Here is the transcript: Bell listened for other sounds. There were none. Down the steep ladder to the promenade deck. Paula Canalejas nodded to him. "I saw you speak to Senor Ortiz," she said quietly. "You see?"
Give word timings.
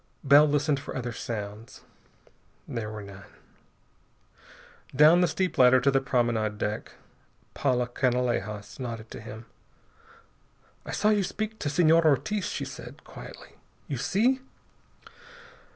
Bell 0.23 0.47
listened 0.47 0.79
for 0.79 0.95
other 0.95 1.11
sounds. 1.11 1.81
There 2.67 2.89
were 2.89 3.03
none. 3.03 3.29
Down 4.95 5.21
the 5.21 5.27
steep 5.27 5.59
ladder 5.59 5.79
to 5.79 5.91
the 5.91 6.01
promenade 6.01 6.57
deck. 6.57 6.93
Paula 7.53 7.87
Canalejas 7.87 8.79
nodded 8.79 9.11
to 9.11 9.21
him. 9.21 9.45
"I 10.87 10.91
saw 10.91 11.09
you 11.09 11.21
speak 11.21 11.59
to 11.59 11.69
Senor 11.69 12.03
Ortiz," 12.03 12.45
she 12.45 12.65
said 12.65 13.03
quietly. 13.03 13.57
"You 13.87 13.97
see?" 13.97 14.41